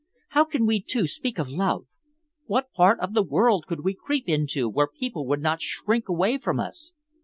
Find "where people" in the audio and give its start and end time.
4.67-5.27